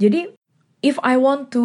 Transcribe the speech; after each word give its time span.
Jadi 0.00 0.32
if 0.80 0.96
I 1.04 1.20
want 1.20 1.52
to 1.52 1.64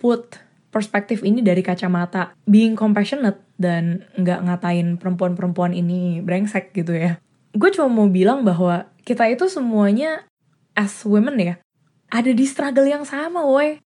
put 0.00 0.40
perspektif 0.72 1.22
ini 1.22 1.44
dari 1.44 1.60
kacamata 1.60 2.34
being 2.48 2.74
compassionate 2.74 3.38
dan 3.60 4.08
nggak 4.18 4.40
ngatain 4.48 4.98
perempuan-perempuan 4.98 5.76
ini 5.76 6.24
brengsek 6.24 6.74
gitu 6.74 6.96
ya. 6.96 7.20
Gue 7.54 7.70
cuma 7.70 7.86
mau 7.86 8.08
bilang 8.10 8.42
bahwa 8.42 8.90
kita 9.06 9.30
itu 9.30 9.46
semuanya 9.46 10.26
as 10.74 11.06
women 11.06 11.38
ya, 11.38 11.54
ada 12.10 12.32
di 12.34 12.42
struggle 12.48 12.88
yang 12.88 13.06
sama 13.06 13.46
woi. 13.46 13.83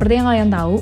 Seperti 0.00 0.16
yang 0.16 0.32
kalian 0.32 0.48
tahu, 0.48 0.80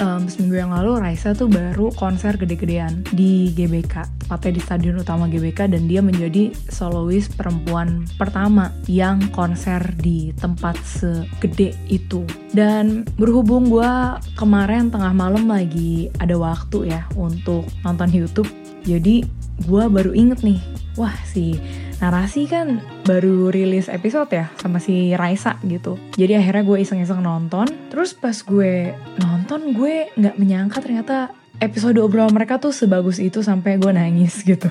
um, 0.00 0.24
seminggu 0.24 0.56
yang 0.56 0.72
lalu 0.72 0.96
Raisa 0.96 1.36
tuh 1.36 1.52
baru 1.52 1.92
konser 2.00 2.32
gede-gedean 2.40 3.04
di 3.12 3.52
GBK, 3.52 4.24
tepatnya 4.24 4.56
di 4.56 4.60
Stadion 4.64 4.96
Utama 4.96 5.28
GBK 5.28 5.68
dan 5.68 5.84
dia 5.84 6.00
menjadi 6.00 6.48
solois 6.72 7.28
perempuan 7.28 8.08
pertama 8.16 8.72
yang 8.88 9.20
konser 9.36 9.84
di 10.00 10.32
tempat 10.40 10.80
segede 10.80 11.76
itu. 11.92 12.24
Dan 12.56 13.04
berhubung 13.20 13.68
gue 13.68 13.92
kemarin 14.32 14.88
tengah 14.88 15.12
malam 15.12 15.44
lagi 15.44 16.08
ada 16.16 16.32
waktu 16.40 16.88
ya 16.88 17.04
untuk 17.20 17.68
nonton 17.84 18.08
YouTube, 18.08 18.48
jadi 18.88 19.28
gue 19.68 19.84
baru 19.92 20.16
inget 20.16 20.40
nih, 20.40 20.56
wah 20.96 21.12
si 21.28 21.60
narasi 22.02 22.50
kan 22.50 22.82
baru 23.04 23.50
rilis 23.52 23.86
episode 23.86 24.30
ya 24.32 24.50
sama 24.58 24.82
si 24.82 25.14
Raisa 25.14 25.58
gitu. 25.66 25.98
Jadi 26.18 26.38
akhirnya 26.38 26.64
gue 26.66 26.78
iseng-iseng 26.82 27.22
nonton. 27.22 27.66
Terus 27.90 28.14
pas 28.16 28.34
gue 28.34 28.94
nonton 29.20 29.74
gue 29.74 30.10
nggak 30.14 30.36
menyangka 30.40 30.82
ternyata 30.82 31.30
episode 31.62 31.98
obrolan 32.02 32.34
mereka 32.34 32.58
tuh 32.58 32.74
sebagus 32.74 33.22
itu 33.22 33.44
sampai 33.44 33.78
gue 33.78 33.92
nangis 33.94 34.42
gitu. 34.42 34.70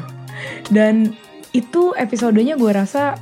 Dan 0.67 1.15
itu 1.53 1.93
episodenya 1.95 2.57
gue 2.57 2.71
rasa 2.73 3.15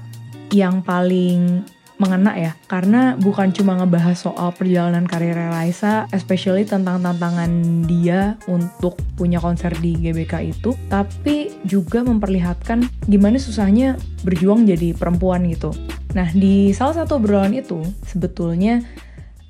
yang 0.52 0.84
paling 0.84 1.64
mengena 2.02 2.34
ya. 2.34 2.58
Karena 2.66 3.14
bukan 3.14 3.54
cuma 3.54 3.78
ngebahas 3.78 4.18
soal 4.18 4.50
perjalanan 4.58 5.06
karir 5.06 5.38
Raisa 5.38 6.10
especially 6.10 6.66
tentang 6.66 7.06
tantangan 7.06 7.86
dia 7.86 8.42
untuk 8.50 8.98
punya 9.14 9.38
konser 9.38 9.70
di 9.78 9.94
GBK 9.94 10.50
itu 10.50 10.74
tapi 10.90 11.54
juga 11.62 12.02
memperlihatkan 12.02 12.90
gimana 13.06 13.38
susahnya 13.38 14.02
berjuang 14.26 14.66
jadi 14.66 14.98
perempuan 14.98 15.46
gitu. 15.46 15.70
Nah 16.18 16.34
di 16.34 16.74
salah 16.74 17.06
satu 17.06 17.22
obrolan 17.22 17.54
itu 17.54 17.86
sebetulnya 18.10 18.82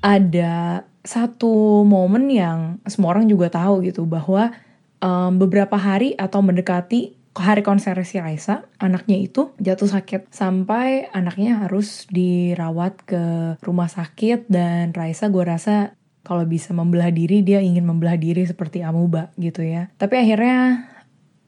ada 0.04 0.84
satu 1.02 1.82
momen 1.82 2.30
yang 2.30 2.78
semua 2.86 3.16
orang 3.16 3.26
juga 3.26 3.50
tahu 3.50 3.82
gitu 3.82 4.06
bahwa 4.06 4.54
um, 5.02 5.34
beberapa 5.38 5.74
hari 5.74 6.14
atau 6.14 6.38
mendekati 6.44 7.21
hari 7.32 7.64
konser 7.64 7.96
si 8.04 8.20
Raisa, 8.20 8.68
anaknya 8.76 9.16
itu 9.16 9.56
jatuh 9.56 9.88
sakit 9.88 10.28
sampai 10.28 11.08
anaknya 11.16 11.64
harus 11.64 12.04
dirawat 12.12 13.08
ke 13.08 13.24
rumah 13.64 13.88
sakit 13.88 14.52
dan 14.52 14.92
Raisa 14.92 15.32
gue 15.32 15.44
rasa 15.44 15.96
kalau 16.22 16.46
bisa 16.46 16.70
membelah 16.70 17.10
diri 17.10 17.42
dia 17.42 17.58
ingin 17.58 17.82
membelah 17.82 18.14
diri 18.14 18.46
seperti 18.46 18.84
Amuba 18.84 19.34
gitu 19.40 19.64
ya. 19.64 19.90
Tapi 19.98 20.14
akhirnya 20.22 20.86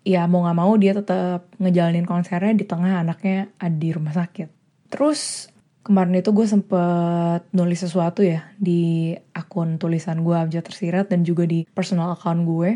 ya 0.04 0.26
mau 0.28 0.44
gak 0.44 0.58
mau 0.58 0.72
dia 0.76 0.92
tetap 0.92 1.48
ngejalanin 1.56 2.04
konsernya 2.04 2.52
di 2.52 2.64
tengah 2.66 3.00
anaknya 3.00 3.52
ada 3.60 3.76
di 3.76 3.90
rumah 3.94 4.12
sakit. 4.12 4.48
Terus 4.90 5.48
kemarin 5.84 6.16
itu 6.18 6.32
gue 6.32 6.46
sempet 6.48 7.44
nulis 7.52 7.80
sesuatu 7.84 8.24
ya 8.24 8.50
di 8.56 9.12
akun 9.36 9.76
tulisan 9.76 10.24
gue 10.24 10.32
Abjad 10.32 10.64
Tersirat 10.64 11.12
dan 11.12 11.22
juga 11.22 11.44
di 11.44 11.68
personal 11.70 12.16
account 12.16 12.42
gue 12.48 12.70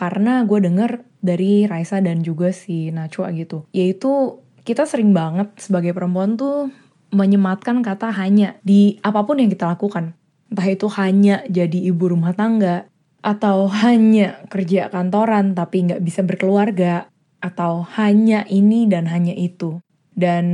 karena 0.00 0.48
gue 0.48 0.64
denger 0.64 1.04
dari 1.20 1.68
Raisa 1.68 2.00
dan 2.00 2.24
juga 2.24 2.56
si 2.56 2.88
Nachwa 2.88 3.28
gitu. 3.36 3.68
Yaitu 3.76 4.40
kita 4.64 4.88
sering 4.88 5.12
banget 5.12 5.52
sebagai 5.60 5.92
perempuan 5.92 6.40
tuh 6.40 6.72
menyematkan 7.12 7.84
kata 7.84 8.08
hanya 8.16 8.56
di 8.64 8.96
apa 9.04 9.28
pun 9.28 9.36
yang 9.44 9.52
kita 9.52 9.68
lakukan. 9.68 10.16
Entah 10.48 10.68
itu 10.72 10.88
hanya 10.96 11.44
jadi 11.52 11.92
ibu 11.92 12.16
rumah 12.16 12.32
tangga 12.32 12.88
atau 13.20 13.68
hanya 13.68 14.40
kerja 14.48 14.88
kantoran 14.88 15.52
tapi 15.52 15.84
nggak 15.84 16.00
bisa 16.00 16.24
berkeluarga 16.24 17.12
atau 17.44 17.84
hanya 18.00 18.48
ini 18.48 18.88
dan 18.88 19.04
hanya 19.04 19.36
itu. 19.36 19.84
Dan 20.16 20.44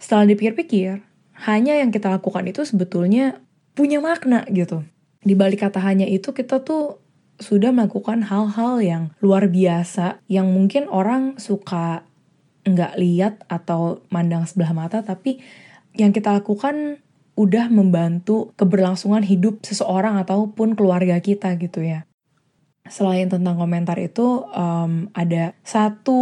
setelah 0.00 0.32
dipikir-pikir 0.32 1.04
hanya 1.44 1.76
yang 1.76 1.92
kita 1.92 2.08
lakukan 2.08 2.48
itu 2.48 2.64
sebetulnya 2.64 3.36
punya 3.76 4.00
makna 4.00 4.48
gitu. 4.48 4.80
Di 5.20 5.36
balik 5.36 5.60
kata 5.60 5.78
hanya 5.84 6.08
itu 6.08 6.32
kita 6.32 6.64
tuh 6.64 7.01
sudah 7.42 7.74
melakukan 7.74 8.22
hal-hal 8.30 8.78
yang 8.78 9.02
luar 9.18 9.50
biasa 9.50 10.22
yang 10.30 10.54
mungkin 10.54 10.86
orang 10.86 11.36
suka 11.42 12.06
nggak 12.62 12.94
lihat 12.94 13.34
atau 13.50 14.06
mandang 14.14 14.46
sebelah 14.46 14.70
mata 14.70 15.02
tapi 15.02 15.42
yang 15.98 16.14
kita 16.14 16.30
lakukan 16.30 17.02
udah 17.34 17.72
membantu 17.72 18.52
keberlangsungan 18.60 19.24
hidup 19.24 19.64
seseorang 19.64 20.20
ataupun 20.20 20.76
keluarga 20.76 21.16
kita 21.18 21.56
gitu 21.56 21.82
ya. 21.82 22.04
Selain 22.82 23.30
tentang 23.30 23.56
komentar 23.56 23.94
itu, 24.02 24.42
um, 24.52 25.06
ada 25.14 25.54
satu 25.62 26.20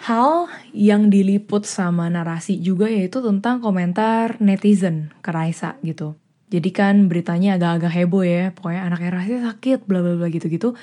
hal 0.00 0.48
yang 0.72 1.12
diliput 1.12 1.68
sama 1.68 2.08
narasi 2.08 2.56
juga 2.56 2.88
yaitu 2.88 3.20
tentang 3.20 3.60
komentar 3.60 4.40
netizen 4.40 5.12
ke 5.20 5.30
Raisa 5.30 5.76
gitu. 5.84 6.19
Jadi 6.50 6.70
kan 6.74 7.06
beritanya 7.06 7.54
agak-agak 7.54 7.92
heboh 7.94 8.26
ya, 8.26 8.50
pokoknya 8.50 8.82
anaknya 8.90 9.10
rasanya 9.14 9.40
sakit, 9.54 9.86
bla 9.86 10.02
bla 10.02 10.18
bla 10.18 10.26
gitu-gitu. 10.26 10.74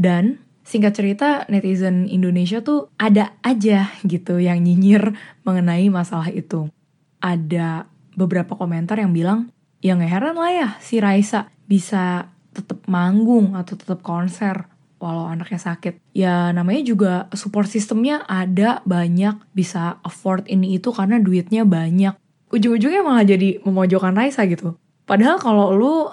Dan 0.00 0.40
singkat 0.64 0.96
cerita 0.96 1.44
netizen 1.52 2.08
Indonesia 2.08 2.64
tuh 2.64 2.88
ada 2.96 3.36
aja 3.44 3.92
gitu 4.02 4.40
yang 4.40 4.64
nyinyir 4.64 5.12
mengenai 5.44 5.92
masalah 5.92 6.32
itu. 6.32 6.72
Ada 7.20 7.84
beberapa 8.16 8.56
komentar 8.56 8.96
yang 8.96 9.12
bilang, 9.12 9.52
ya 9.84 9.96
gak 9.96 10.08
heran 10.08 10.36
lah 10.40 10.52
ya 10.52 10.68
si 10.80 11.00
Raisa 11.00 11.52
bisa 11.68 12.32
tetap 12.56 12.82
manggung 12.88 13.54
atau 13.54 13.76
tetap 13.76 14.00
konser 14.00 14.66
walau 15.00 15.26
anaknya 15.26 15.60
sakit. 15.60 16.00
Ya 16.12 16.52
namanya 16.52 16.84
juga 16.84 17.12
support 17.32 17.66
sistemnya 17.66 18.22
ada 18.28 18.84
banyak, 18.84 19.40
bisa 19.56 19.96
afford 20.04 20.44
ini 20.46 20.76
itu 20.76 20.92
karena 20.92 21.16
duitnya 21.16 21.64
banyak. 21.64 22.14
Ujung-ujungnya 22.52 23.00
malah 23.00 23.24
jadi 23.24 23.64
memojokkan 23.64 24.12
Raisa 24.12 24.44
gitu. 24.44 24.76
Padahal 25.10 25.42
kalau 25.42 25.74
lu 25.74 26.06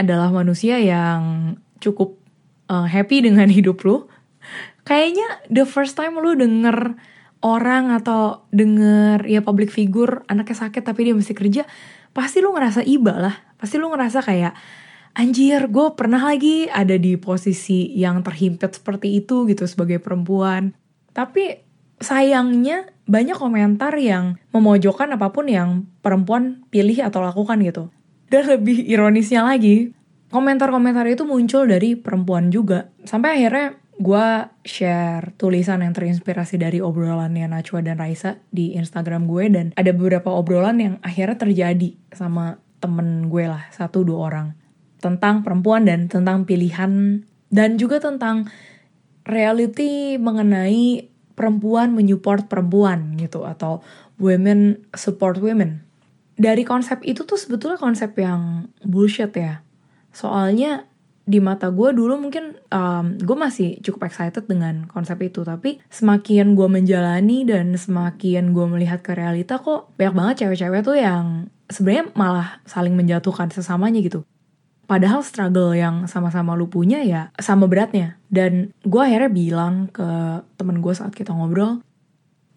adalah 0.00 0.32
manusia 0.32 0.80
yang 0.80 1.52
cukup 1.76 2.16
uh, 2.72 2.88
happy 2.88 3.20
dengan 3.20 3.52
hidup 3.56 3.84
lu, 3.84 4.08
kayaknya 4.88 5.44
the 5.52 5.68
first 5.68 5.92
time 5.92 6.16
lu 6.16 6.32
denger 6.32 6.96
orang 7.44 7.92
atau 7.92 8.48
denger 8.48 9.28
ya 9.28 9.44
public 9.44 9.68
figure 9.68 10.24
anaknya 10.24 10.56
sakit 10.56 10.80
tapi 10.80 11.04
dia 11.04 11.12
mesti 11.12 11.36
kerja, 11.36 11.68
pasti 12.16 12.40
lu 12.40 12.56
ngerasa 12.56 12.80
iba 12.88 13.12
lah. 13.20 13.36
Pasti 13.60 13.76
lu 13.76 13.92
ngerasa 13.92 14.24
kayak 14.24 14.56
anjir 15.20 15.68
gue 15.68 15.92
pernah 15.92 16.24
lagi 16.24 16.64
ada 16.72 16.96
di 16.96 17.20
posisi 17.20 17.92
yang 17.92 18.24
terhimpit 18.24 18.72
seperti 18.72 19.20
itu 19.20 19.44
gitu 19.52 19.68
sebagai 19.68 20.00
perempuan. 20.00 20.72
Tapi 21.12 21.60
sayangnya 22.00 22.88
banyak 23.04 23.36
komentar 23.36 23.92
yang 24.00 24.40
memojokkan 24.56 25.12
apa 25.12 25.28
pun 25.28 25.44
yang 25.44 25.84
perempuan 26.00 26.64
pilih 26.72 27.04
atau 27.04 27.20
lakukan 27.20 27.60
gitu. 27.60 27.92
Dan 28.30 28.46
lebih 28.46 28.86
ironisnya 28.86 29.42
lagi, 29.42 29.90
komentar-komentar 30.30 31.02
itu 31.10 31.26
muncul 31.26 31.66
dari 31.66 31.98
perempuan 31.98 32.54
juga. 32.54 32.94
Sampai 33.02 33.42
akhirnya 33.42 33.74
gue 33.98 34.26
share 34.62 35.34
tulisan 35.34 35.82
yang 35.82 35.92
terinspirasi 35.92 36.56
dari 36.56 36.78
obrolannya 36.78 37.50
Najwa 37.50 37.82
dan 37.82 37.98
Raisa 37.98 38.38
di 38.54 38.78
Instagram 38.78 39.26
gue. 39.26 39.50
Dan 39.50 39.66
ada 39.74 39.90
beberapa 39.90 40.30
obrolan 40.30 40.78
yang 40.78 40.94
akhirnya 41.02 41.42
terjadi 41.42 41.90
sama 42.14 42.62
temen 42.78 43.26
gue 43.26 43.50
lah 43.50 43.66
satu 43.74 44.06
dua 44.06 44.30
orang. 44.30 44.48
Tentang 45.02 45.42
perempuan 45.42 45.82
dan 45.90 46.06
tentang 46.06 46.46
pilihan 46.46 47.26
dan 47.50 47.70
juga 47.82 47.98
tentang 47.98 48.46
reality 49.26 50.16
mengenai 50.22 51.10
perempuan 51.34 51.96
menyupport 51.98 52.46
perempuan 52.46 53.18
gitu 53.18 53.42
atau 53.42 53.82
women 54.20 54.76
support 54.92 55.40
women 55.40 55.89
dari 56.40 56.64
konsep 56.64 57.04
itu 57.04 57.28
tuh 57.28 57.36
sebetulnya 57.36 57.76
konsep 57.76 58.16
yang 58.16 58.72
bullshit 58.80 59.36
ya. 59.36 59.60
Soalnya 60.16 60.88
di 61.28 61.38
mata 61.38 61.68
gue 61.68 61.92
dulu 61.92 62.16
mungkin 62.16 62.56
um, 62.72 63.20
gue 63.20 63.36
masih 63.36 63.78
cukup 63.84 64.08
excited 64.08 64.48
dengan 64.50 64.88
konsep 64.90 65.14
itu 65.22 65.46
tapi 65.46 65.78
semakin 65.86 66.58
gue 66.58 66.66
menjalani 66.66 67.46
dan 67.46 67.76
semakin 67.78 68.50
gue 68.50 68.66
melihat 68.66 68.98
ke 69.04 69.14
realita 69.14 69.62
kok 69.62 69.94
banyak 69.94 70.16
banget 70.16 70.34
cewek-cewek 70.42 70.82
tuh 70.82 70.98
yang 70.98 71.46
sebenarnya 71.70 72.10
malah 72.18 72.58
saling 72.66 72.98
menjatuhkan 72.98 73.46
sesamanya 73.54 74.02
gitu 74.02 74.26
Padahal 74.90 75.22
struggle 75.22 75.70
yang 75.70 76.10
sama-sama 76.10 76.58
lu 76.58 76.66
punya 76.66 76.98
ya 77.06 77.30
sama 77.38 77.70
beratnya. 77.70 78.18
Dan 78.26 78.74
gue 78.82 78.98
akhirnya 78.98 79.30
bilang 79.30 79.86
ke 79.86 80.02
temen 80.58 80.82
gue 80.82 80.90
saat 80.90 81.14
kita 81.14 81.30
ngobrol, 81.30 81.78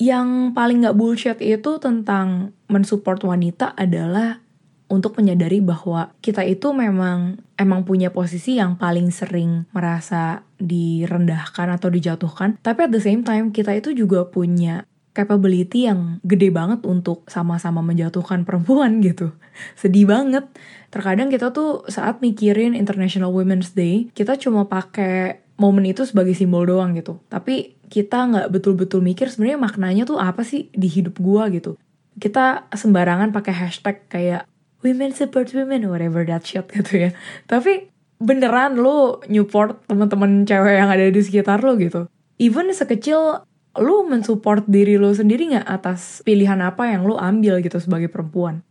yang 0.03 0.51
paling 0.51 0.83
gak 0.83 0.99
bullshit 0.99 1.39
itu 1.39 1.79
tentang 1.79 2.51
mensupport 2.67 3.23
wanita 3.23 3.71
adalah 3.79 4.43
untuk 4.91 5.15
menyadari 5.15 5.63
bahwa 5.63 6.11
kita 6.19 6.43
itu 6.43 6.75
memang 6.75 7.39
emang 7.55 7.81
punya 7.87 8.11
posisi 8.11 8.59
yang 8.59 8.75
paling 8.75 9.09
sering 9.09 9.65
merasa 9.71 10.43
direndahkan 10.59 11.71
atau 11.71 11.87
dijatuhkan. 11.87 12.59
Tapi 12.59 12.79
at 12.85 12.91
the 12.91 13.01
same 13.01 13.23
time 13.23 13.49
kita 13.55 13.73
itu 13.73 13.95
juga 13.95 14.27
punya 14.27 14.85
capability 15.13 15.85
yang 15.85 16.17
gede 16.25 16.49
banget 16.49 16.83
untuk 16.83 17.23
sama-sama 17.29 17.79
menjatuhkan 17.85 18.43
perempuan 18.47 18.99
gitu. 18.99 19.31
Sedih 19.77 20.09
banget. 20.09 20.49
Terkadang 20.89 21.29
kita 21.29 21.53
tuh 21.53 21.85
saat 21.89 22.21
mikirin 22.21 22.77
International 22.77 23.33
Women's 23.33 23.73
Day, 23.73 24.09
kita 24.13 24.37
cuma 24.37 24.65
pakai 24.69 25.42
momen 25.63 25.87
itu 25.87 26.03
sebagai 26.03 26.35
simbol 26.35 26.67
doang 26.67 26.91
gitu. 26.99 27.23
Tapi 27.31 27.79
kita 27.87 28.27
nggak 28.27 28.47
betul-betul 28.51 28.99
mikir 28.99 29.31
sebenarnya 29.31 29.63
maknanya 29.63 30.03
tuh 30.03 30.19
apa 30.19 30.43
sih 30.43 30.67
di 30.75 30.91
hidup 30.91 31.23
gua 31.23 31.47
gitu. 31.47 31.79
Kita 32.19 32.67
sembarangan 32.75 33.31
pakai 33.31 33.55
hashtag 33.55 34.03
kayak 34.11 34.43
women 34.83 35.15
support 35.15 35.47
women 35.55 35.87
whatever 35.87 36.27
that 36.27 36.43
shit 36.43 36.67
gitu 36.75 37.07
ya 37.07 37.09
tapi 37.47 37.89
beneran 38.19 38.77
lo 38.77 39.23
nyupport 39.31 39.87
teman-teman 39.87 40.43
cewek 40.43 40.75
yang 40.77 40.91
ada 40.91 41.07
di 41.07 41.21
sekitar 41.23 41.63
lo 41.63 41.79
gitu 41.79 42.11
even 42.37 42.69
sekecil 42.69 43.47
lo 43.73 43.95
mensupport 44.05 44.61
diri 44.69 44.99
lo 44.99 45.09
sendiri 45.15 45.55
nggak 45.55 45.65
atas 45.65 46.21
pilihan 46.21 46.59
apa 46.61 46.93
yang 46.93 47.07
lo 47.07 47.17
ambil 47.17 47.63
gitu 47.63 47.79
sebagai 47.79 48.11
perempuan 48.11 48.61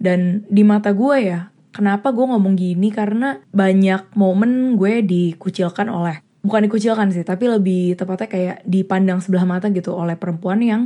dan 0.00 0.48
di 0.48 0.64
mata 0.66 0.90
gue 0.90 1.16
ya 1.22 1.52
kenapa 1.70 2.10
gue 2.10 2.24
ngomong 2.24 2.56
gini 2.58 2.90
karena 2.90 3.38
banyak 3.54 4.10
momen 4.18 4.74
gue 4.74 5.04
dikucilkan 5.06 5.86
oleh 5.86 6.24
bukan 6.40 6.66
dikucilkan 6.68 7.12
sih 7.12 7.24
tapi 7.24 7.48
lebih 7.48 7.96
tepatnya 7.96 8.28
kayak 8.28 8.56
dipandang 8.64 9.20
sebelah 9.20 9.44
mata 9.44 9.68
gitu 9.68 9.92
oleh 9.92 10.16
perempuan 10.16 10.60
yang 10.64 10.82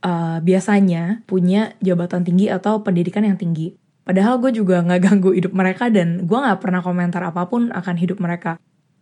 uh, 0.00 0.40
biasanya 0.40 1.24
punya 1.28 1.76
jabatan 1.84 2.24
tinggi 2.24 2.48
atau 2.48 2.80
pendidikan 2.80 3.24
yang 3.24 3.36
tinggi 3.36 3.76
Padahal 4.06 4.38
gue 4.38 4.54
juga 4.54 4.86
gak 4.86 5.02
ganggu 5.02 5.34
hidup 5.34 5.50
mereka 5.50 5.90
dan 5.90 6.30
gue 6.30 6.38
gak 6.38 6.62
pernah 6.62 6.78
komentar 6.78 7.26
apa 7.26 7.50
pun 7.50 7.74
akan 7.74 7.94
hidup 7.98 8.22
mereka. 8.22 8.54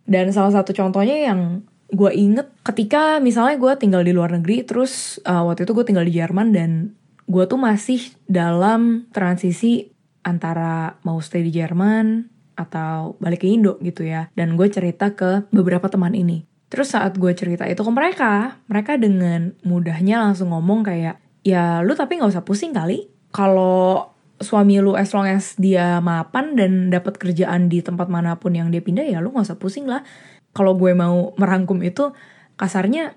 Dan 0.09 0.33
salah 0.33 0.49
satu 0.49 0.73
contohnya 0.73 1.29
yang 1.29 1.61
gue 1.93 2.09
inget 2.09 2.49
ketika 2.65 3.21
misalnya 3.21 3.61
gue 3.61 3.71
tinggal 3.77 4.01
di 4.01 4.09
luar 4.09 4.33
negeri, 4.33 4.65
terus 4.65 5.21
uh, 5.29 5.45
waktu 5.45 5.69
itu 5.69 5.77
gue 5.77 5.85
tinggal 5.85 6.09
di 6.09 6.17
Jerman 6.17 6.49
dan 6.49 6.97
gue 7.29 7.45
tuh 7.45 7.61
masih 7.61 8.17
dalam 8.25 9.05
transisi 9.13 9.93
antara 10.25 10.97
mau 11.05 11.21
stay 11.21 11.45
di 11.45 11.53
Jerman 11.53 12.33
atau 12.55 13.19
balik 13.19 13.43
ke 13.43 13.47
Indo 13.51 13.77
gitu 13.83 14.03
ya. 14.07 14.31
Dan 14.33 14.55
gue 14.55 14.67
cerita 14.71 15.11
ke 15.13 15.47
beberapa 15.51 15.87
teman 15.91 16.15
ini. 16.15 16.47
Terus 16.71 16.91
saat 16.91 17.15
gue 17.15 17.31
cerita 17.37 17.69
itu 17.69 17.79
ke 17.79 17.91
mereka, 17.93 18.59
mereka 18.65 18.97
dengan 18.97 19.53
mudahnya 19.61 20.25
langsung 20.25 20.51
ngomong 20.51 20.83
kayak, 20.83 21.21
ya 21.45 21.85
lu 21.85 21.93
tapi 21.93 22.17
gak 22.17 22.33
usah 22.33 22.43
pusing 22.43 22.73
kali. 22.73 23.07
Kalau 23.29 24.15
suami 24.39 24.83
lu 24.83 24.99
as 24.99 25.15
long 25.15 25.27
as 25.27 25.55
dia 25.55 26.03
mapan 26.03 26.59
dan 26.59 26.91
dapat 26.91 27.15
kerjaan 27.15 27.71
di 27.71 27.79
tempat 27.79 28.11
mana 28.11 28.35
pun 28.35 28.51
yang 28.51 28.67
dia 28.67 28.83
pindah 28.83 29.07
ya 29.07 29.23
lu 29.23 29.31
nggak 29.31 29.47
usah 29.47 29.59
pusing 29.59 29.87
lah 29.87 30.03
kalau 30.51 30.75
gue 30.75 30.91
mau 30.91 31.31
merangkum 31.39 31.79
itu 31.79 32.11
kasarnya 32.59 33.15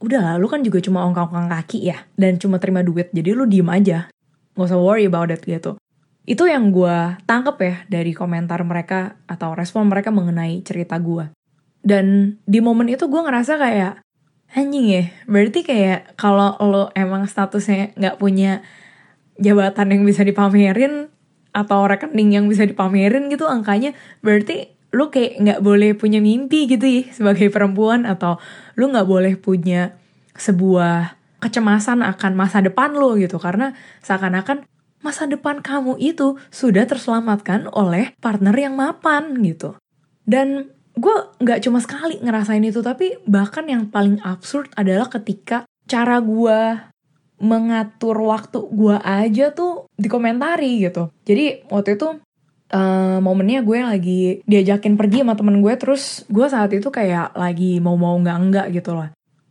udah 0.00 0.36
lu 0.36 0.48
kan 0.48 0.60
juga 0.60 0.80
cuma 0.84 1.04
ongkang-ongkang 1.08 1.48
kaki 1.48 1.92
ya 1.92 2.04
dan 2.16 2.36
cuma 2.36 2.60
terima 2.60 2.84
duit 2.84 3.08
jadi 3.12 3.32
lu 3.32 3.48
diem 3.48 3.68
aja 3.68 4.12
nggak 4.56 4.68
usah 4.68 4.80
worry 4.80 5.08
about 5.08 5.32
it 5.32 5.40
gitu 5.44 5.80
itu 6.30 6.46
yang 6.46 6.70
gue 6.70 7.18
tangkep 7.26 7.56
ya 7.58 7.74
dari 7.90 8.14
komentar 8.14 8.62
mereka 8.62 9.18
atau 9.26 9.58
respon 9.58 9.90
mereka 9.90 10.14
mengenai 10.14 10.62
cerita 10.62 10.94
gue 11.02 11.34
dan 11.82 12.38
di 12.46 12.62
momen 12.62 12.86
itu 12.86 13.10
gue 13.10 13.18
ngerasa 13.18 13.58
kayak 13.58 13.98
anjing 14.54 14.86
ya 14.86 15.04
berarti 15.26 15.66
kayak 15.66 16.14
kalau 16.14 16.54
lo 16.62 16.94
emang 16.94 17.26
statusnya 17.26 17.98
nggak 17.98 18.22
punya 18.22 18.62
jabatan 19.42 19.90
yang 19.98 20.02
bisa 20.06 20.22
dipamerin 20.22 21.10
atau 21.50 21.90
rekening 21.90 22.38
yang 22.38 22.46
bisa 22.46 22.62
dipamerin 22.62 23.26
gitu 23.26 23.50
angkanya 23.50 23.90
berarti 24.22 24.70
lu 24.94 25.10
kayak 25.10 25.42
nggak 25.42 25.60
boleh 25.66 25.98
punya 25.98 26.22
mimpi 26.22 26.70
gitu 26.70 26.86
ya 26.86 27.02
sebagai 27.10 27.50
perempuan 27.50 28.06
atau 28.06 28.38
lu 28.78 28.90
nggak 28.90 29.06
boleh 29.06 29.34
punya 29.34 29.98
sebuah 30.34 31.20
kecemasan 31.40 32.04
akan 32.04 32.32
masa 32.36 32.60
depan 32.60 32.94
lo 32.94 33.16
gitu. 33.16 33.40
Karena 33.40 33.72
seakan-akan 34.04 34.68
masa 35.00 35.24
depan 35.24 35.64
kamu 35.64 35.96
itu 36.00 36.36
sudah 36.52 36.84
terselamatkan 36.84 37.68
oleh 37.72 38.12
partner 38.20 38.52
yang 38.56 38.76
mapan 38.76 39.36
gitu 39.40 39.76
dan 40.28 40.70
gue 41.00 41.16
nggak 41.40 41.64
cuma 41.64 41.80
sekali 41.80 42.20
ngerasain 42.20 42.62
itu 42.62 42.84
tapi 42.84 43.16
bahkan 43.24 43.64
yang 43.64 43.88
paling 43.88 44.20
absurd 44.20 44.68
adalah 44.76 45.08
ketika 45.08 45.64
cara 45.88 46.20
gue 46.20 46.90
mengatur 47.40 48.20
waktu 48.20 48.60
gue 48.68 48.96
aja 49.00 49.50
tuh 49.50 49.88
dikomentari 49.96 50.84
gitu. 50.84 51.08
Jadi 51.24 51.64
waktu 51.72 51.96
itu 51.96 52.20
uh, 52.70 53.18
momennya 53.24 53.64
gue 53.64 53.78
lagi 53.80 54.22
diajakin 54.44 54.94
pergi 55.00 55.24
sama 55.24 55.34
temen 55.34 55.64
gue 55.64 55.74
terus 55.80 56.28
gue 56.28 56.46
saat 56.46 56.70
itu 56.76 56.92
kayak 56.92 57.32
lagi 57.32 57.80
mau 57.80 57.96
mau 57.96 58.14
nggak 58.20 58.38
nggak 58.52 58.66
gitu 58.76 58.92
loh. 58.92 59.08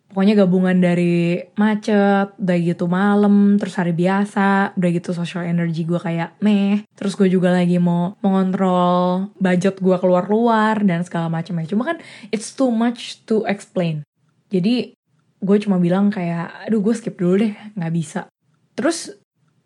Pokoknya 0.09 0.41
gabungan 0.41 0.77
dari 0.81 1.37
macet, 1.53 2.33
udah 2.33 2.57
gitu 2.57 2.89
malam, 2.89 3.61
terus 3.61 3.77
hari 3.77 3.93
biasa, 3.93 4.73
udah 4.73 4.89
gitu 4.89 5.13
social 5.13 5.45
energy 5.45 5.85
gue 5.85 6.01
kayak 6.01 6.33
meh. 6.41 6.81
Terus 6.97 7.13
gue 7.13 7.29
juga 7.29 7.53
lagi 7.53 7.77
mau 7.77 8.17
mengontrol 8.25 9.29
budget 9.37 9.77
gue 9.77 9.97
keluar-luar 10.01 10.81
dan 10.81 11.05
segala 11.05 11.29
macamnya. 11.29 11.69
Cuma 11.69 11.85
kan 11.85 12.01
it's 12.33 12.57
too 12.57 12.73
much 12.73 13.21
to 13.29 13.45
explain. 13.45 14.01
Jadi 14.49 14.97
gue 15.39 15.57
cuma 15.63 15.79
bilang 15.79 16.11
kayak 16.11 16.67
aduh 16.67 16.83
gue 16.83 16.93
skip 16.95 17.15
dulu 17.15 17.47
deh 17.47 17.53
nggak 17.79 17.93
bisa 17.95 18.27
terus 18.75 19.15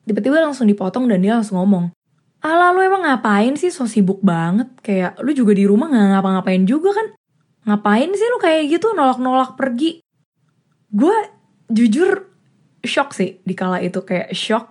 tiba-tiba 0.06 0.42
langsung 0.42 0.69
dipotong 0.69 1.10
dan 1.10 1.19
dia 1.22 1.38
langsung 1.38 1.62
ngomong 1.62 1.89
Ala 2.44 2.75
lu 2.75 2.84
emang 2.84 3.07
ngapain 3.07 3.56
sih 3.56 3.72
so 3.72 3.88
sibuk 3.88 4.19
banget 4.19 4.68
Kayak 4.84 5.16
lu 5.24 5.31
juga 5.31 5.56
di 5.56 5.63
rumah 5.63 5.88
gak 5.88 6.12
ngapa-ngapain 6.12 6.68
juga 6.68 6.92
kan 6.92 7.07
Ngapain 7.63 8.12
sih 8.12 8.28
lu 8.28 8.36
kayak 8.36 8.68
gitu 8.68 8.92
nolak-nolak 8.92 9.56
pergi 9.56 10.04
Gue 10.94 11.18
jujur 11.74 12.30
shock 12.86 13.18
sih 13.18 13.42
di 13.42 13.57
kala 13.57 13.81
itu 13.81 14.06
Kayak 14.06 14.30
shock, 14.38 14.66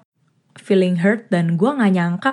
feeling 0.54 1.02
hurt 1.02 1.26
Dan 1.28 1.58
gue 1.58 1.70
gak 1.70 1.92
nyangka 1.92 2.32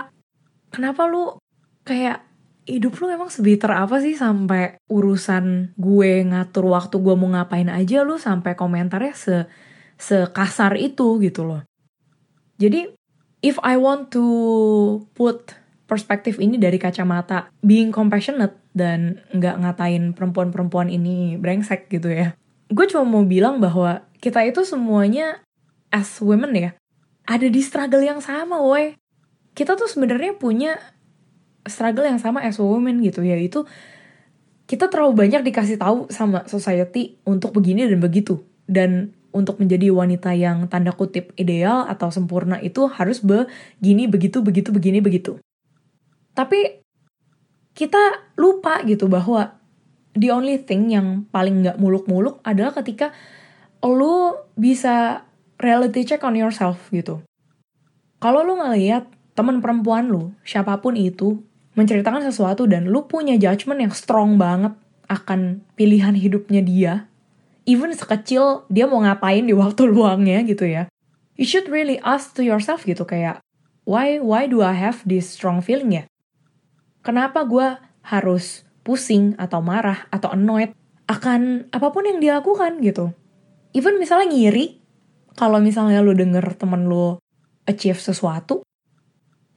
Kenapa 0.70 1.10
lu 1.10 1.42
kayak 1.82 2.30
hidup 2.70 3.02
lu 3.02 3.10
emang 3.10 3.34
sebiter 3.34 3.74
apa 3.74 3.98
sih 3.98 4.14
sampai 4.14 4.78
urusan 4.94 5.74
gue 5.74 6.12
ngatur 6.30 6.70
waktu 6.70 7.02
gue 7.02 7.16
mau 7.18 7.34
ngapain 7.34 7.66
aja 7.66 8.06
lu 8.06 8.22
sampai 8.22 8.54
komentarnya 8.54 9.14
se 9.18 9.36
sekasar 9.98 10.78
itu 10.78 11.18
gitu 11.20 11.44
loh. 11.44 11.66
Jadi 12.62 12.94
if 13.42 13.58
I 13.66 13.76
want 13.76 14.14
to 14.14 14.24
put 15.18 15.58
perspektif 15.90 16.38
ini 16.38 16.62
dari 16.62 16.78
kacamata 16.78 17.50
being 17.66 17.90
compassionate 17.90 18.54
dan 18.78 19.26
nggak 19.34 19.60
ngatain 19.66 20.14
perempuan-perempuan 20.14 20.94
ini 20.94 21.36
brengsek 21.42 21.90
gitu 21.90 22.14
ya. 22.14 22.38
Gue 22.70 22.86
cuma 22.86 23.06
mau 23.06 23.26
bilang 23.26 23.58
bahwa 23.58 24.06
kita 24.22 24.46
itu 24.46 24.62
semuanya 24.62 25.42
as 25.90 26.22
women 26.22 26.54
ya 26.54 26.72
ada 27.30 27.46
di 27.46 27.62
struggle 27.62 28.02
yang 28.02 28.22
sama 28.22 28.62
woi. 28.62 28.98
Kita 29.54 29.78
tuh 29.78 29.90
sebenarnya 29.90 30.38
punya 30.38 30.78
struggle 31.70 32.10
yang 32.10 32.18
sama 32.18 32.42
as 32.42 32.58
a 32.58 32.66
woman 32.66 33.00
gitu 33.06 33.22
yaitu 33.22 33.64
kita 34.66 34.90
terlalu 34.90 35.26
banyak 35.26 35.42
dikasih 35.46 35.78
tahu 35.82 36.10
sama 36.14 36.46
society 36.50 37.22
untuk 37.26 37.54
begini 37.54 37.86
dan 37.86 38.02
begitu 38.02 38.42
dan 38.66 39.14
untuk 39.30 39.62
menjadi 39.62 39.94
wanita 39.94 40.34
yang 40.34 40.66
tanda 40.70 40.94
kutip 40.94 41.34
ideal 41.38 41.86
atau 41.86 42.10
sempurna 42.10 42.58
itu 42.62 42.90
harus 42.90 43.22
begini 43.22 44.10
begitu 44.10 44.42
begitu 44.42 44.74
begini 44.74 45.02
begitu 45.02 45.38
tapi 46.34 46.82
kita 47.78 48.34
lupa 48.38 48.82
gitu 48.86 49.06
bahwa 49.06 49.59
the 50.20 50.30
only 50.36 50.60
thing 50.60 50.92
yang 50.92 51.24
paling 51.32 51.64
nggak 51.64 51.80
muluk-muluk 51.80 52.44
adalah 52.44 52.76
ketika 52.76 53.16
lu 53.80 54.36
bisa 54.60 55.24
reality 55.56 56.04
check 56.04 56.20
on 56.28 56.36
yourself 56.36 56.92
gitu 56.92 57.24
kalau 58.20 58.44
lu 58.44 58.60
ngeliat 58.60 59.08
teman 59.40 59.64
perempuan 59.64 60.12
lu 60.12 60.36
siapa 60.44 60.76
pun 60.84 61.00
itu 61.00 61.40
menceritakan 61.80 62.28
sesuatu 62.28 62.68
dan 62.68 62.92
lu 62.92 63.08
punya 63.08 63.40
judgement 63.40 63.80
yang 63.80 63.96
strong 63.96 64.36
banget 64.36 64.76
akan 65.08 65.66
pilihan 65.80 66.14
hidupnya 66.14 66.62
dia, 66.62 66.94
even 67.64 67.96
sekecil 67.96 68.68
dia 68.68 68.86
mau 68.86 69.00
ngapain 69.00 69.48
di 69.48 69.56
waktu 69.56 69.88
luangnya 69.92 70.44
gitu 70.44 70.68
ya, 70.68 70.92
you 71.40 71.48
should 71.48 71.72
really 71.72 71.96
ask 72.04 72.36
to 72.36 72.44
yourself 72.44 72.84
gitu 72.84 73.08
kayak, 73.08 73.40
why 73.88 74.20
why 74.20 74.46
do 74.46 74.60
I 74.60 74.76
have 74.76 75.02
this 75.08 75.32
strong 75.32 75.64
feeling 75.64 75.96
ya? 75.96 76.04
Kenapa 77.00 77.48
gue 77.48 77.80
harus 78.06 78.68
pusing 78.90 79.38
atau 79.38 79.62
marah 79.62 80.10
atau 80.10 80.34
annoyed 80.34 80.74
akan 81.06 81.70
apa 81.70 81.94
pun 81.94 82.10
yang 82.10 82.18
dilakukan 82.18 82.82
gitu? 82.82 83.14
Even 83.78 84.02
misalnya 84.02 84.34
ngiri, 84.34 84.82
kalau 85.38 85.62
misalnya 85.62 86.02
lu 86.02 86.18
denger 86.18 86.58
temen 86.58 86.90
lu 86.90 87.22
achieve 87.70 88.02
sesuatu, 88.02 88.66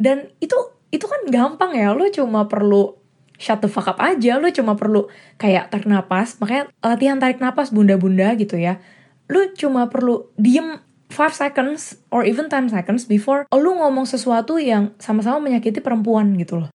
dan 0.02 0.28
itu 0.42 0.58
itu 0.92 1.06
kan 1.08 1.22
gampang 1.30 1.78
ya 1.78 1.94
lo 1.94 2.04
cuma 2.10 2.50
perlu 2.50 2.98
shut 3.38 3.62
the 3.62 3.70
fuck 3.70 3.86
up 3.86 4.02
aja 4.02 4.42
lu 4.42 4.50
cuma 4.50 4.74
perlu 4.74 5.06
kayak 5.38 5.70
tarik 5.70 5.86
napas 5.86 6.36
makanya 6.42 6.68
latihan 6.82 7.22
tarik 7.22 7.38
napas 7.38 7.70
bunda-bunda 7.70 8.34
gitu 8.34 8.58
ya 8.58 8.82
lu 9.30 9.54
cuma 9.54 9.86
perlu 9.88 10.28
diem 10.36 10.82
5 11.08 11.16
seconds 11.32 12.02
or 12.10 12.26
even 12.26 12.50
10 12.50 12.74
seconds 12.74 13.06
before 13.06 13.46
lu 13.54 13.72
ngomong 13.78 14.04
sesuatu 14.04 14.58
yang 14.58 14.92
sama-sama 14.98 15.38
menyakiti 15.40 15.78
perempuan 15.80 16.34
gitu 16.36 16.66
loh 16.66 16.70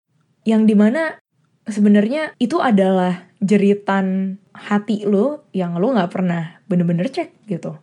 yang 0.48 0.64
di 0.64 0.74
mana 0.74 1.20
sebenarnya 1.68 2.34
itu 2.40 2.58
adalah 2.64 3.30
jeritan 3.44 4.40
hati 4.56 5.06
lu 5.06 5.46
yang 5.54 5.78
lu 5.78 5.94
nggak 5.94 6.10
pernah 6.10 6.64
bener-bener 6.66 7.06
cek 7.12 7.46
gitu 7.46 7.78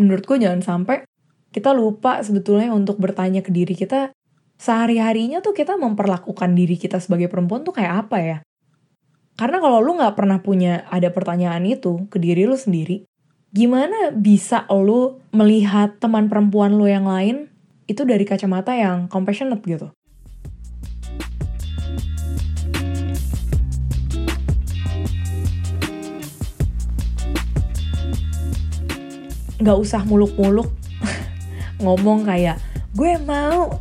menurutku 0.00 0.34
jangan 0.40 0.64
sampai 0.64 1.06
kita 1.52 1.72
lupa 1.72 2.20
sebetulnya 2.20 2.74
untuk 2.74 3.00
bertanya 3.00 3.40
ke 3.40 3.50
diri 3.54 3.72
kita 3.72 4.12
sehari-harinya 4.58 5.40
tuh 5.40 5.54
kita 5.54 5.78
memperlakukan 5.78 6.52
diri 6.52 6.74
kita 6.74 6.98
sebagai 6.98 7.30
perempuan 7.30 7.62
tuh 7.62 7.72
kayak 7.72 8.06
apa 8.06 8.18
ya? 8.18 8.38
Karena 9.38 9.62
kalau 9.62 9.78
lu 9.78 9.94
gak 9.94 10.18
pernah 10.18 10.42
punya 10.42 10.82
ada 10.90 11.14
pertanyaan 11.14 11.62
itu 11.62 12.10
ke 12.10 12.18
diri 12.18 12.42
lu 12.42 12.58
sendiri, 12.58 13.06
gimana 13.54 14.10
bisa 14.10 14.66
lu 14.66 15.22
melihat 15.30 15.94
teman 16.02 16.26
perempuan 16.26 16.74
lu 16.74 16.90
yang 16.90 17.06
lain 17.06 17.46
itu 17.86 18.02
dari 18.02 18.26
kacamata 18.26 18.74
yang 18.74 19.06
compassionate 19.06 19.62
gitu? 19.62 19.94
Gak 29.58 29.78
usah 29.78 30.06
muluk-muluk 30.06 30.70
ngomong 31.82 32.26
kayak 32.26 32.58
gue 32.94 33.18
mau 33.22 33.78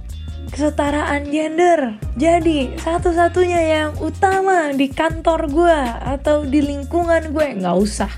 kesetaraan 0.48 1.28
gender 1.30 2.00
jadi 2.18 2.74
satu-satunya 2.82 3.62
yang 3.62 3.90
utama 4.02 4.74
di 4.74 4.90
kantor 4.90 5.46
gue 5.54 5.80
atau 6.18 6.42
di 6.50 6.66
lingkungan 6.66 7.30
gue. 7.30 7.62
Nggak 7.62 7.78
usah. 7.78 8.10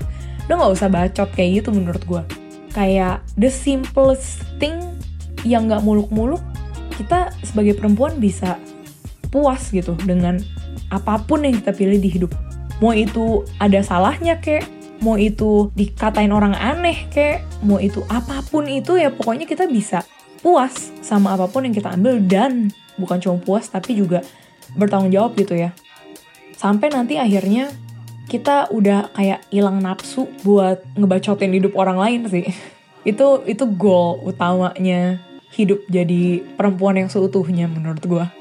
Lo 0.48 0.56
nggak 0.56 0.72
usah 0.72 0.88
bacot 0.88 1.28
kayak 1.36 1.60
gitu 1.60 1.68
menurut 1.76 2.00
gue. 2.08 2.22
Kayak 2.72 3.20
the 3.36 3.52
simplest 3.52 4.40
thing 4.56 4.80
yang 5.44 5.68
nggak 5.68 5.84
muluk-muluk 5.84 6.40
kita 6.96 7.28
sebagai 7.44 7.76
perempuan 7.76 8.16
bisa 8.16 8.56
puas 9.28 9.68
gitu 9.68 9.92
dengan 10.04 10.40
apa 10.88 11.20
pun 11.20 11.44
yang 11.44 11.60
kita 11.60 11.76
pilih 11.76 12.00
di 12.00 12.08
hidup. 12.08 12.32
Mau 12.80 12.96
itu 12.96 13.44
ada 13.60 13.84
salahnya 13.84 14.40
kek 14.40 14.64
mau 15.00 15.16
itu 15.16 15.72
dikatain 15.72 16.32
orang 16.32 16.52
aneh 16.52 17.08
kek 17.08 17.44
mau 17.64 17.80
itu 17.80 18.04
apa 18.12 18.44
pun 18.44 18.68
itu 18.68 19.00
ya 19.00 19.08
pokoknya 19.08 19.48
kita 19.48 19.64
bisa 19.64 20.04
puas 20.40 20.92
sama 21.00 21.36
apa 21.36 21.48
pun 21.48 21.64
yang 21.68 21.76
kita 21.76 21.92
ambil 21.92 22.20
dan 22.20 22.72
bukan 22.96 23.20
cuma 23.20 23.36
puas 23.40 23.68
tapi 23.68 23.96
juga 23.96 24.24
bertanggung 24.76 25.12
jawab 25.12 25.36
gitu 25.36 25.56
ya. 25.56 25.72
Sampai 26.56 26.92
nanti 26.92 27.16
akhirnya 27.16 27.72
kita 28.28 28.70
udah 28.70 29.10
kayak 29.16 29.42
hilang 29.50 29.80
nafsu 29.82 30.28
buat 30.44 30.84
ngebacotin 30.94 31.56
hidup 31.56 31.72
orang 31.74 31.98
lain 31.98 32.20
sih. 32.28 32.46
itu 33.10 33.26
itu 33.48 33.64
goal 33.64 34.20
utamanya 34.28 35.24
hidup 35.56 35.80
jadi 35.88 36.44
perempuan 36.54 37.00
yang 37.00 37.08
seutuhnya 37.08 37.66
menurut 37.66 38.04
gue. 38.04 38.39